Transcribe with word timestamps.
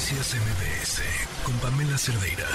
Noticias 0.00 0.34
MBS 0.34 1.02
con 1.44 1.54
Pamela 1.58 1.98
Cerdeira. 1.98 2.46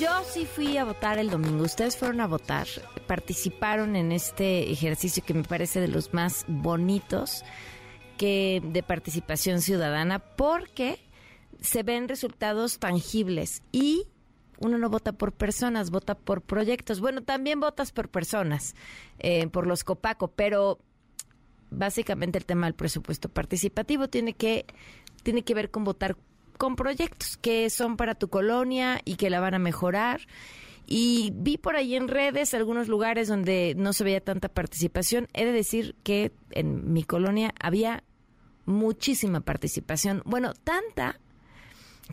Yo 0.00 0.08
sí 0.24 0.46
fui 0.46 0.78
a 0.78 0.86
votar 0.86 1.18
el 1.18 1.28
domingo. 1.28 1.62
Ustedes 1.62 1.98
fueron 1.98 2.22
a 2.22 2.26
votar, 2.26 2.66
participaron 3.06 3.96
en 3.96 4.12
este 4.12 4.72
ejercicio 4.72 5.22
que 5.22 5.34
me 5.34 5.42
parece 5.42 5.78
de 5.78 5.88
los 5.88 6.14
más 6.14 6.46
bonitos 6.48 7.44
que 8.16 8.62
de 8.64 8.82
participación 8.82 9.60
ciudadana 9.60 10.18
porque 10.20 11.00
se 11.60 11.82
ven 11.82 12.08
resultados 12.08 12.78
tangibles 12.78 13.62
y 13.70 14.06
uno 14.58 14.78
no 14.78 14.88
vota 14.88 15.12
por 15.12 15.32
personas, 15.32 15.90
vota 15.90 16.14
por 16.14 16.40
proyectos. 16.40 17.00
Bueno, 17.00 17.24
también 17.24 17.60
votas 17.60 17.92
por 17.92 18.08
personas, 18.08 18.74
eh, 19.18 19.48
por 19.48 19.66
los 19.66 19.84
Copaco, 19.84 20.28
pero 20.28 20.78
básicamente 21.70 22.38
el 22.38 22.46
tema 22.46 22.66
del 22.66 22.74
presupuesto 22.74 23.28
participativo 23.28 24.08
tiene 24.08 24.32
que, 24.32 24.66
tiene 25.26 25.42
que 25.42 25.54
ver 25.54 25.72
con 25.72 25.82
votar 25.82 26.16
con 26.56 26.76
proyectos 26.76 27.36
que 27.36 27.68
son 27.68 27.96
para 27.96 28.14
tu 28.14 28.28
colonia 28.28 29.00
y 29.04 29.16
que 29.16 29.28
la 29.28 29.40
van 29.40 29.54
a 29.54 29.58
mejorar. 29.58 30.20
Y 30.86 31.32
vi 31.34 31.58
por 31.58 31.74
ahí 31.74 31.96
en 31.96 32.06
redes 32.06 32.54
algunos 32.54 32.86
lugares 32.86 33.26
donde 33.26 33.74
no 33.76 33.92
se 33.92 34.04
veía 34.04 34.20
tanta 34.20 34.48
participación. 34.48 35.26
He 35.34 35.44
de 35.44 35.50
decir 35.50 35.96
que 36.04 36.30
en 36.52 36.92
mi 36.92 37.02
colonia 37.02 37.52
había 37.58 38.04
muchísima 38.66 39.40
participación. 39.40 40.22
Bueno, 40.24 40.52
tanta 40.62 41.18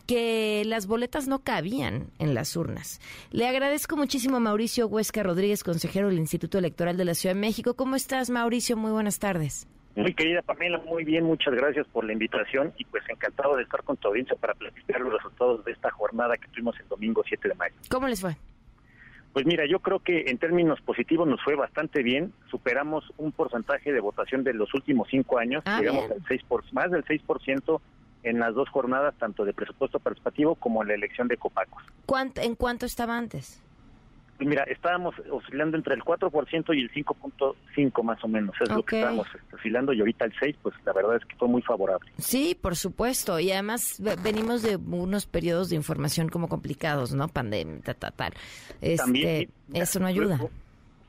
que 0.06 0.64
las 0.66 0.88
boletas 0.88 1.28
no 1.28 1.44
cabían 1.44 2.10
en 2.18 2.34
las 2.34 2.56
urnas. 2.56 3.00
Le 3.30 3.46
agradezco 3.46 3.96
muchísimo 3.96 4.38
a 4.38 4.40
Mauricio 4.40 4.88
Huesca 4.88 5.22
Rodríguez, 5.22 5.62
consejero 5.62 6.08
del 6.08 6.18
Instituto 6.18 6.58
Electoral 6.58 6.96
de 6.96 7.04
la 7.04 7.14
Ciudad 7.14 7.36
de 7.36 7.40
México. 7.40 7.74
¿Cómo 7.74 7.94
estás, 7.94 8.28
Mauricio? 8.28 8.76
Muy 8.76 8.90
buenas 8.90 9.20
tardes. 9.20 9.68
Muy 9.96 10.12
querida 10.14 10.42
Pamela, 10.42 10.78
muy 10.78 11.04
bien, 11.04 11.24
muchas 11.24 11.54
gracias 11.54 11.86
por 11.88 12.04
la 12.04 12.12
invitación 12.12 12.72
y 12.78 12.84
pues 12.84 13.04
encantado 13.08 13.56
de 13.56 13.62
estar 13.62 13.82
con 13.84 13.96
tu 13.96 14.08
audiencia 14.08 14.36
para 14.36 14.54
platicar 14.54 15.00
los 15.00 15.12
resultados 15.12 15.64
de 15.64 15.72
esta 15.72 15.90
jornada 15.90 16.36
que 16.36 16.48
tuvimos 16.48 16.78
el 16.80 16.88
domingo 16.88 17.22
7 17.26 17.48
de 17.48 17.54
mayo. 17.54 17.74
¿Cómo 17.90 18.08
les 18.08 18.20
fue? 18.20 18.36
Pues 19.32 19.46
mira, 19.46 19.66
yo 19.66 19.80
creo 19.80 19.98
que 20.00 20.24
en 20.28 20.38
términos 20.38 20.80
positivos 20.80 21.26
nos 21.26 21.42
fue 21.42 21.56
bastante 21.56 22.02
bien. 22.04 22.32
Superamos 22.50 23.12
un 23.16 23.32
porcentaje 23.32 23.92
de 23.92 24.00
votación 24.00 24.44
de 24.44 24.54
los 24.54 24.72
últimos 24.74 25.08
cinco 25.10 25.38
años, 25.38 25.62
Ah, 25.66 25.78
llegamos 25.80 26.08
bien. 26.08 26.20
al 26.20 26.28
6 26.28 26.42
por, 26.48 26.72
más 26.72 26.90
del 26.90 27.04
6% 27.04 27.80
en 28.22 28.38
las 28.38 28.54
dos 28.54 28.68
jornadas, 28.70 29.14
tanto 29.18 29.44
de 29.44 29.52
presupuesto 29.52 29.98
participativo 29.98 30.54
como 30.54 30.82
en 30.82 30.88
la 30.88 30.94
elección 30.94 31.28
de 31.28 31.36
Copacos. 31.36 31.82
¿Cuánto, 32.06 32.40
¿En 32.40 32.54
cuánto 32.54 32.86
estaba 32.86 33.18
antes? 33.18 33.60
Pues 34.36 34.48
mira, 34.48 34.64
estábamos 34.64 35.14
oscilando 35.30 35.76
entre 35.76 35.94
el 35.94 36.02
4% 36.02 36.76
y 36.76 36.80
el 36.80 36.90
5.5 36.92 38.02
más 38.02 38.22
o 38.24 38.28
menos, 38.28 38.54
es 38.60 38.68
lo 38.68 38.82
que 38.84 38.96
estábamos 38.98 39.26
este, 39.34 39.54
oscilando 39.56 39.92
y 39.92 40.00
ahorita 40.00 40.24
el 40.24 40.32
6, 40.40 40.56
pues 40.62 40.74
la 40.84 40.92
verdad 40.92 41.16
es 41.16 41.24
que 41.24 41.36
fue 41.36 41.46
muy 41.48 41.62
favorable. 41.62 42.10
Sí, 42.18 42.58
por 42.60 42.74
supuesto. 42.74 43.38
Y 43.38 43.52
además 43.52 43.96
ve- 44.00 44.16
venimos 44.22 44.62
de 44.62 44.76
unos 44.76 45.26
periodos 45.26 45.70
de 45.70 45.76
información 45.76 46.28
como 46.28 46.48
complicados, 46.48 47.14
¿no? 47.14 47.28
Pandemia, 47.28 47.80
ta, 47.82 47.94
ta, 47.94 48.10
tal. 48.10 48.32
Este, 48.80 48.96
También, 48.96 49.50
eso 49.72 50.00
no 50.00 50.06
ayuda. 50.06 50.40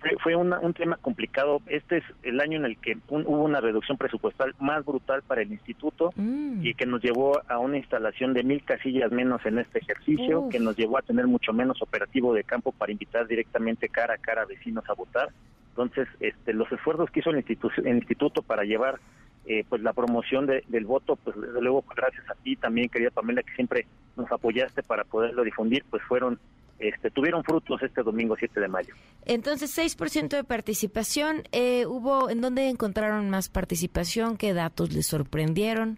Fue, 0.09 0.17
fue 0.21 0.35
una- 0.35 0.59
un 0.59 0.73
tema 0.73 0.97
complicado. 0.97 1.61
Este 1.67 1.97
es 1.97 2.03
el 2.23 2.39
año 2.39 2.57
en 2.59 2.65
el 2.65 2.77
que 2.77 2.97
un- 3.09 3.23
hubo 3.25 3.43
una 3.43 3.59
reducción 3.59 3.97
presupuestal 3.97 4.53
más 4.59 4.85
brutal 4.85 5.23
para 5.23 5.41
el 5.41 5.51
instituto 5.51 6.11
Mm. 6.15 6.63
y 6.65 6.73
que 6.75 6.85
nos 6.85 7.01
llevó 7.01 7.41
a 7.49 7.57
una 7.57 7.77
instalación 7.77 8.33
de 8.33 8.43
mil 8.43 8.63
casillas 8.63 9.11
menos 9.11 9.43
en 9.45 9.57
este 9.59 9.79
ejercicio, 9.79 10.41
Uf. 10.41 10.51
que 10.51 10.59
nos 10.59 10.77
llevó 10.77 10.97
a 10.97 11.01
tener 11.01 11.25
mucho 11.27 11.53
menos 11.53 11.81
operativo 11.81 12.33
de 12.33 12.43
campo 12.43 12.71
para 12.71 12.91
invitar 12.91 13.27
directamente 13.27 13.89
cara 13.89 14.13
a 14.13 14.17
cara 14.17 14.43
a 14.43 14.45
vecinos 14.45 14.83
a 14.89 14.93
votar. 14.93 15.29
Entonces, 15.69 16.07
este, 16.19 16.53
los 16.53 16.71
esfuerzos 16.71 17.09
que 17.09 17.19
hizo 17.21 17.31
el, 17.31 17.37
institu- 17.43 17.71
el 17.85 17.95
instituto 17.97 18.41
para 18.41 18.63
llevar 18.63 18.99
eh, 19.47 19.63
pues 19.69 19.79
la 19.83 19.93
promoción 19.93 20.47
de- 20.47 20.63
del 20.69 20.85
voto, 20.85 21.17
pues 21.17 21.39
desde 21.39 21.61
luego 21.61 21.83
pues, 21.83 21.95
gracias 21.95 22.27
a 22.31 22.33
ti 22.33 22.55
también, 22.55 22.89
querida 22.89 23.11
Pamela, 23.11 23.43
que 23.43 23.53
siempre 23.53 23.85
nos 24.17 24.31
apoyaste 24.31 24.81
para 24.81 25.03
poderlo 25.03 25.43
difundir, 25.43 25.83
pues 25.87 26.01
fueron, 26.01 26.39
este, 26.79 27.09
tuvieron 27.11 27.43
frutos 27.43 27.81
este 27.83 28.03
domingo 28.03 28.35
7 28.37 28.59
de 28.59 28.67
mayo. 28.67 28.93
Entonces, 29.25 29.77
6% 29.77 30.29
de 30.35 30.43
participación. 30.43 31.43
Eh, 31.51 31.85
¿Hubo 31.85 32.29
en 32.29 32.41
dónde 32.41 32.69
encontraron 32.69 33.29
más 33.29 33.49
participación? 33.49 34.37
¿Qué 34.37 34.53
datos 34.53 34.93
les 34.93 35.07
sorprendieron? 35.07 35.97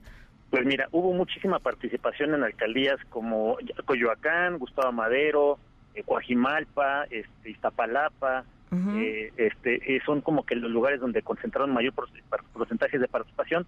Pues 0.49 0.65
mira, 0.65 0.87
hubo 0.91 1.13
muchísima 1.13 1.59
participación 1.59 2.33
en 2.33 2.43
alcaldías 2.43 2.97
como 3.09 3.57
Coyoacán, 3.85 4.57
Gustavo 4.59 4.91
Madero, 4.93 5.59
eh, 5.95 6.03
Coajimalpa, 6.03 7.03
este, 7.09 7.49
Iztapalapa, 7.49 8.45
eh, 8.97 9.31
este, 9.37 9.95
eh, 9.95 10.01
son 10.05 10.21
como 10.21 10.45
que 10.45 10.55
los 10.55 10.69
lugares 10.69 10.99
donde 10.99 11.21
concentraron 11.21 11.73
mayor 11.73 11.93
por- 11.93 12.09
por- 12.29 12.43
porcentajes 12.53 12.99
de 13.01 13.07
participación. 13.07 13.65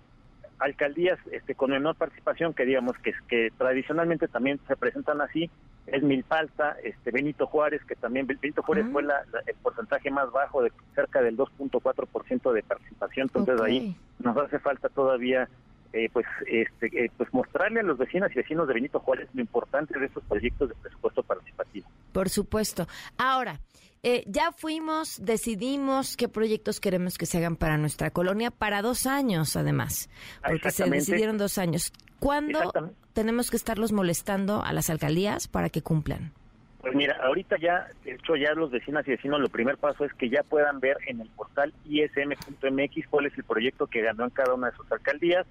Alcaldías 0.60 1.18
este, 1.32 1.56
con 1.56 1.72
menor 1.72 1.96
participación, 1.96 2.54
que 2.54 2.66
digamos 2.66 2.98
que, 2.98 3.14
que 3.28 3.50
tradicionalmente 3.58 4.28
también 4.28 4.60
se 4.68 4.76
presentan 4.76 5.22
así, 5.22 5.50
es 5.88 6.04
Milpalta, 6.04 6.76
este, 6.84 7.12
Benito 7.12 7.48
Juárez, 7.48 7.82
que 7.86 7.96
también 7.96 8.28
Benito 8.28 8.62
Juárez 8.62 8.86
fue 8.92 9.02
la- 9.04 9.24
la- 9.32 9.40
el 9.48 9.56
porcentaje 9.64 10.12
más 10.12 10.32
bajo, 10.32 10.62
de 10.62 10.72
cerca 10.94 11.22
del 11.22 11.38
2.4% 11.38 12.52
de 12.54 12.64
participación, 12.64 13.28
entonces 13.28 13.60
ahí 13.62 13.96
nos 14.20 14.38
hace 14.38 14.60
falta 14.60 14.90
todavía 14.90 15.48
eh, 15.92 16.08
pues 16.14 16.28
este 16.46 17.06
eh, 17.06 17.10
pues 17.18 17.34
mostrarle 17.34 17.80
a 17.80 17.84
los 17.84 17.98
vecinas 17.98 18.30
y 18.32 18.36
vecinos 18.36 18.68
de 18.68 18.76
Benito 18.76 19.00
Juárez 19.00 19.28
lo 19.34 19.42
importante 19.42 19.98
de 19.98 20.06
estos 20.06 20.24
proyectos 20.26 20.70
de 20.70 20.76
presupuesto 20.76 21.24
participativo. 21.24 21.88
Por 22.14 22.30
supuesto. 22.30 22.86
Ahora, 23.18 23.60
eh, 24.04 24.24
ya 24.28 24.52
fuimos, 24.52 25.24
decidimos 25.24 26.16
qué 26.16 26.30
proyectos 26.30 26.80
queremos 26.80 27.18
que 27.18 27.26
se 27.26 27.38
hagan 27.38 27.56
para 27.56 27.78
nuestra 27.78 28.12
colonia 28.12 28.52
para 28.52 28.82
dos 28.82 29.06
años, 29.06 29.56
además, 29.56 30.10
Ah, 30.42 30.50
porque 30.50 30.72
se 30.72 30.90
decidieron 30.90 31.38
dos 31.38 31.58
años. 31.58 31.92
¿Cuándo 32.20 32.72
tenemos 33.14 33.50
que 33.50 33.58
estarlos 33.58 33.92
molestando 33.92 34.64
a 34.64 34.74
las 34.74 34.90
alcaldías 34.90 35.48
para 35.48 35.70
que 35.70 35.82
cumplan? 35.82 36.34
Pues 36.82 36.96
mira, 36.96 37.18
ahorita 37.22 37.58
ya, 37.60 37.88
de 38.06 38.14
hecho 38.14 38.38
ya 38.38 38.54
los 38.54 38.72
vecinas 38.72 39.06
y 39.06 39.12
vecinos, 39.12 39.42
lo 39.42 39.50
primer 39.50 39.78
paso 39.78 40.06
es 40.06 40.14
que 40.14 40.30
ya 40.30 40.44
puedan 40.44 40.80
ver 40.80 40.98
en 41.08 41.20
el 41.20 41.28
portal 41.30 41.74
ism.mx 41.86 43.08
cuál 43.10 43.26
es 43.26 43.38
el 43.38 43.44
proyecto 43.44 43.88
que 43.88 44.02
ganó 44.02 44.24
en 44.24 44.30
cada 44.30 44.54
una 44.54 44.70
de 44.70 44.78
sus 44.78 44.90
alcaldías 44.92 45.46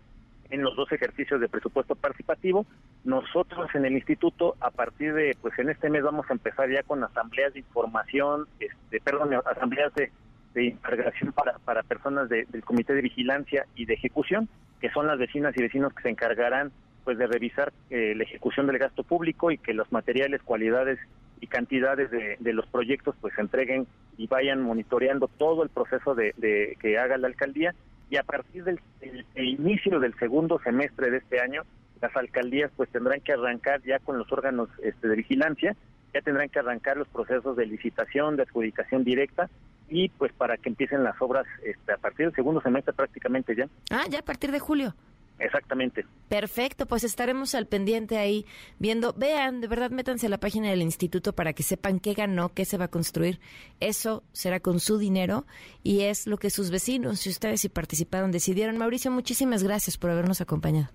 en 0.50 0.62
los 0.62 0.74
dos 0.76 0.90
ejercicios 0.92 1.40
de 1.40 1.48
presupuesto 1.48 1.94
participativo. 1.94 2.66
Nosotros 3.04 3.68
en 3.74 3.84
el 3.84 3.92
instituto, 3.94 4.56
a 4.60 4.70
partir 4.70 5.14
de, 5.14 5.36
pues 5.40 5.58
en 5.58 5.68
este 5.70 5.90
mes 5.90 6.02
vamos 6.02 6.26
a 6.28 6.32
empezar 6.32 6.70
ya 6.70 6.82
con 6.82 7.02
asambleas 7.04 7.52
de 7.52 7.60
información, 7.60 8.46
este, 8.60 9.00
perdón, 9.00 9.34
asambleas 9.46 9.94
de, 9.94 10.10
de 10.54 10.64
integración 10.64 11.32
para, 11.32 11.58
para 11.58 11.82
personas 11.82 12.28
de- 12.28 12.46
del 12.46 12.64
Comité 12.64 12.94
de 12.94 13.02
Vigilancia 13.02 13.66
y 13.74 13.84
de 13.84 13.94
Ejecución, 13.94 14.48
que 14.80 14.90
son 14.90 15.06
las 15.06 15.18
vecinas 15.18 15.56
y 15.56 15.62
vecinos 15.62 15.92
que 15.94 16.02
se 16.02 16.08
encargarán 16.10 16.72
pues 17.04 17.16
de 17.16 17.26
revisar 17.26 17.72
eh, 17.88 18.14
la 18.14 18.24
ejecución 18.24 18.66
del 18.66 18.76
gasto 18.78 19.02
público 19.02 19.50
y 19.50 19.56
que 19.56 19.72
los 19.72 19.90
materiales, 19.92 20.42
cualidades 20.42 20.98
y 21.40 21.46
cantidades 21.46 22.10
de, 22.10 22.36
de 22.38 22.52
los 22.52 22.66
proyectos 22.66 23.14
pues 23.20 23.32
se 23.34 23.40
entreguen 23.40 23.86
y 24.18 24.26
vayan 24.26 24.60
monitoreando 24.60 25.28
todo 25.28 25.62
el 25.62 25.70
proceso 25.70 26.14
de, 26.14 26.34
de 26.36 26.76
que 26.80 26.98
haga 26.98 27.16
la 27.16 27.28
alcaldía 27.28 27.74
y 28.10 28.16
a 28.16 28.22
partir 28.22 28.64
del 28.64 28.80
el- 29.00 29.24
el 29.34 29.44
inicio 29.48 30.00
del 30.00 30.14
segundo 30.18 30.58
semestre 30.64 31.10
de 31.10 31.18
este 31.18 31.40
año 31.40 31.62
las 32.00 32.14
alcaldías 32.16 32.70
pues 32.76 32.88
tendrán 32.90 33.20
que 33.20 33.32
arrancar 33.32 33.82
ya 33.82 33.98
con 33.98 34.18
los 34.18 34.30
órganos 34.32 34.68
este, 34.82 35.08
de 35.08 35.16
vigilancia 35.16 35.76
ya 36.14 36.20
tendrán 36.22 36.48
que 36.48 36.58
arrancar 36.58 36.96
los 36.96 37.08
procesos 37.08 37.56
de 37.56 37.66
licitación 37.66 38.36
de 38.36 38.42
adjudicación 38.44 39.04
directa 39.04 39.50
y 39.90 40.08
pues 40.10 40.32
para 40.32 40.56
que 40.56 40.68
empiecen 40.68 41.02
las 41.02 41.20
obras 41.20 41.46
este, 41.64 41.92
a 41.92 41.96
partir 41.96 42.26
del 42.26 42.34
segundo 42.34 42.60
semestre 42.60 42.92
prácticamente 42.92 43.54
ya 43.56 43.66
Ah, 43.90 44.04
ya 44.08 44.20
a 44.20 44.22
partir 44.22 44.52
de 44.52 44.58
julio. 44.60 44.94
Exactamente 45.38 46.04
Perfecto, 46.28 46.86
pues 46.86 47.04
estaremos 47.04 47.54
al 47.54 47.66
pendiente 47.66 48.18
ahí 48.18 48.44
viendo. 48.78 49.14
Vean, 49.14 49.62
de 49.62 49.66
verdad, 49.66 49.90
métanse 49.90 50.26
a 50.26 50.28
la 50.28 50.38
página 50.38 50.68
del 50.68 50.82
instituto 50.82 51.32
para 51.32 51.54
que 51.54 51.62
sepan 51.62 52.00
qué 52.00 52.12
ganó, 52.12 52.50
qué 52.50 52.66
se 52.66 52.76
va 52.76 52.86
a 52.86 52.88
construir. 52.88 53.40
Eso 53.80 54.22
será 54.32 54.60
con 54.60 54.78
su 54.78 54.98
dinero 54.98 55.46
y 55.82 56.02
es 56.02 56.26
lo 56.26 56.36
que 56.36 56.50
sus 56.50 56.70
vecinos 56.70 57.26
y 57.26 57.30
ustedes 57.30 57.62
si 57.62 57.70
participaron 57.70 58.30
decidieron. 58.30 58.76
Mauricio, 58.76 59.10
muchísimas 59.10 59.62
gracias 59.62 59.96
por 59.96 60.10
habernos 60.10 60.40
acompañado. 60.42 60.88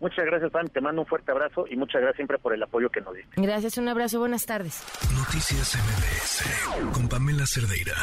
muchas 0.00 0.24
gracias 0.24 0.50
Pam, 0.50 0.66
te 0.68 0.80
mando 0.80 1.02
un 1.02 1.06
fuerte 1.06 1.30
abrazo 1.30 1.66
y 1.68 1.76
muchas 1.76 2.00
gracias 2.00 2.16
siempre 2.16 2.38
por 2.38 2.52
el 2.52 2.62
apoyo 2.62 2.90
que 2.90 3.00
nos 3.00 3.14
diste 3.14 3.40
Gracias, 3.40 3.78
un 3.78 3.88
abrazo, 3.88 4.18
buenas 4.18 4.44
tardes. 4.46 4.82
Noticias 5.16 5.76
MBS 5.76 6.92
con 6.92 7.08
Pamela 7.08 7.46
Cerdeira. 7.46 7.94